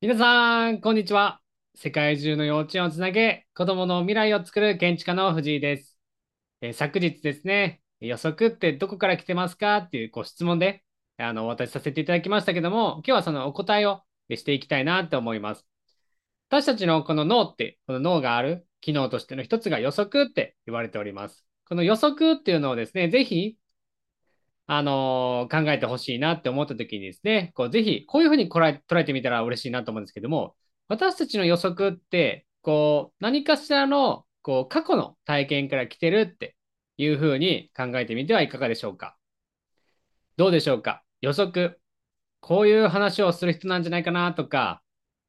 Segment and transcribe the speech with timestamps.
[0.00, 1.40] 皆さん、こんにちは。
[1.74, 5.98] 世界中の幼稚園をつなげ、子供の未来を作る建築家の藤井です。
[6.60, 10.84] え、昨日ですね、予測ってどこから来てますかっていうご質問で、
[11.16, 15.66] あの、お渡しさせていただきましたけども、今日はそのお答えをしていきたいなって思います。
[16.48, 21.44] 私たちのこの脳って、この脳がある機能としての一つが予測って言われております。
[21.68, 23.56] この予測っていうのをですね、ぜひ
[24.70, 30.54] あの、考えてほしいなって思った時にですね、こうぜひこういうふうに捉え捉えてみたら嬉しいなと思うんですけども、
[30.88, 36.54] 私たちの予測って、こう何かしらのこう過去の体験から来てるって
[36.98, 39.16] いうふうに考えてみてはいかがでしょうか？
[40.36, 41.02] どうでしょうか？
[41.22, 41.80] 予測。
[42.40, 44.82] こういう話をする人なんじゃないかなとか、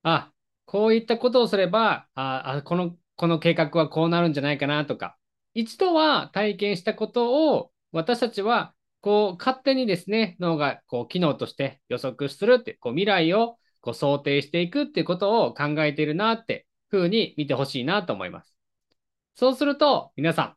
[0.04, 0.32] あ、
[0.66, 5.18] こういったことをすれば、あ、あこの、この計画はこうなるんじゃないかなとか、
[5.56, 18.54] 一度は体験したことを私たちはこう、勝手にですね、脳がこう機能として予測するって、こう未来をこう想定していくっていうことを考えているなって風に見てほしいなと思います。
[19.36, 20.56] そうすると、皆さん、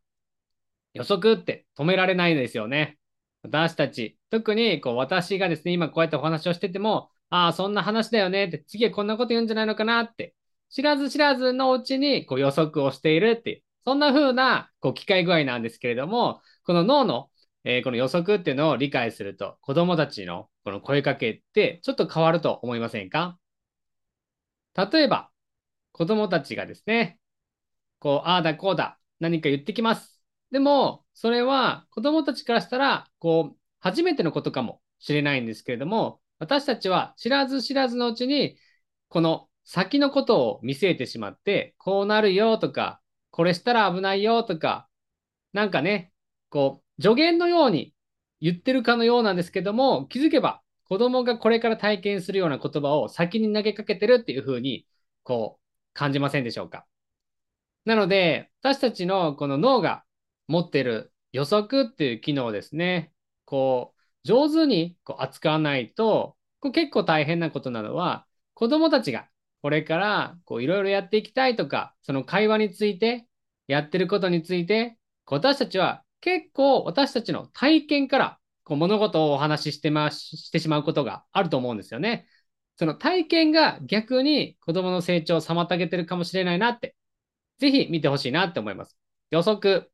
[0.95, 2.99] 予測って止められないんですよね。
[3.43, 10.35] 私たち、特にこう私がですね、今こうやってお話をしてても、ああ、そんな話だよねって、次はこんなこと言うんじゃないのかなって、
[10.69, 17.31] 知らず知らずのうちにこう予測をしているっていう、そんな風なこう機械具合なんですけれども、この脳の
[17.65, 23.39] えー、この予測っていうのを理解すると、子供たちのこの声かけってちょっと変わると思いませんか？
[24.75, 25.31] 例えば、
[25.93, 27.19] 子供たちがですね、
[27.99, 30.21] こう、ああだこうだ、何か言ってきます。
[30.51, 38.57] でも、それは子供たちからしたら、こう、初めてのことかもしれないんですけれども、私たちは知らず知らずのうちに、
[39.09, 44.89] この先のことを見据えてしまって、こうなるよとか、これしたら危ないよとか、
[45.53, 46.13] なんかね、
[46.49, 47.95] こう、助言のように
[48.41, 54.87] 言ってるかのようなんですけども、気づけば子供がこれから体験するような言葉を先に投げかけてるっていうふうに、
[55.23, 55.63] こう、
[55.95, 56.87] 感じませんでしょうか。
[57.85, 60.05] なので、私たちのこの脳が
[60.49, 63.13] 持ってる予測っていう機能ですね、
[63.45, 69.29] こう、上手にこう扱わないと、こう結構大変なことなのは、子供たちが
[69.63, 73.27] これからいろいろやっていきたいとか、その会話について、
[73.67, 82.27] やってることについて、私たちは結構私たちの体験からこう物事をお話ししてま、してしまうことがあると思うんですよね。
[82.77, 86.95] その体験が逆に子供の成長を妨げてるかもしれないなって、
[87.59, 88.97] ぜひ見てほしいなって思います。
[89.31, 89.91] 予測。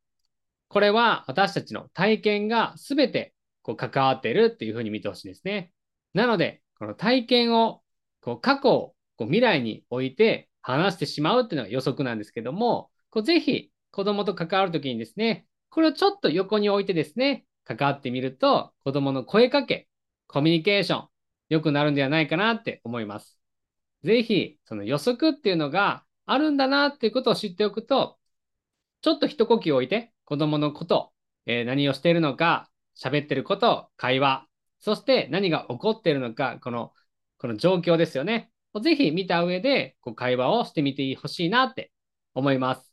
[0.69, 5.73] これは私たちの体験が全てこう関わってるっていうふうに見てほしいですね。
[6.13, 7.83] なので、この体験を
[8.21, 19.89] こう過去をこう未来に置いて話してしまうっていうのが予測なんですけども、こうぜひ子供と関わるときにですね、これをちょっと横に置いてですね、関わってみると、子供の声かけ、
[20.27, 21.09] コミュニケーション、
[21.49, 23.39] 良くなるんではないかなって思います。
[24.05, 28.19] ぜひ、その予測っていうのがあるんだなっていうことを知っておくと、
[29.03, 31.13] ちょっと一呼吸置いて、子供のこと、
[31.47, 34.47] えー、何をしているのか、喋ってること、会話、
[34.81, 36.93] そして何が起こっているのか、この、
[37.39, 38.51] この状況ですよね。
[38.83, 41.93] ぜひ見た上で、こう会話をしてみてほしいなって
[42.35, 42.88] 思います。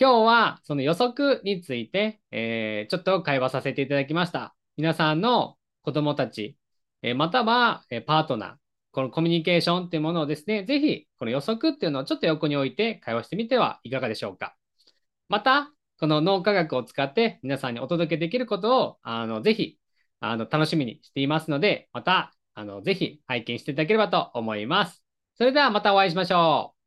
[0.00, 4.56] 今日はその予測について、えー、ちょっと会話させていただきました。
[4.78, 6.56] 皆さんの子供たち、
[7.02, 8.54] えー、または、えパートナー、
[8.92, 14.56] このコミュニケーションっていうものをですね、ぜひこの予測っていうのをちょっと横に置いて会話してみてはいかがでしょうか。
[15.28, 19.78] また、この脳科学を使って皆さんにお届けできることを、あの、ぜひ、
[20.20, 25.04] あの、楽しみにしていますので、また、あの、ぜひ拝見していただければと思います。
[25.34, 26.79] それではまたお会いしましょう。